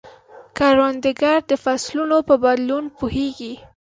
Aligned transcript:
کروندګر 0.57 1.37
د 1.49 1.51
فصلونو 1.63 2.17
په 2.27 2.35
بدلون 2.43 2.85
پوهیږي 2.97 3.53